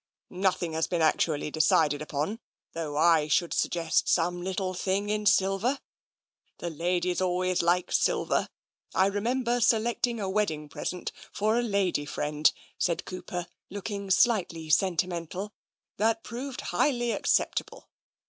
[0.47, 2.39] ""Nothing has been actually decided upon,
[2.73, 5.77] though I should suggest some little thing in silver.
[6.57, 8.49] The ladies always like silver.
[8.95, 14.63] I remember selecting a wedding present for a lady friend," said Cooper, looking slightly 13^
[14.63, 15.53] TENSION sentimental,
[15.97, 17.87] "that proved highly acceptable.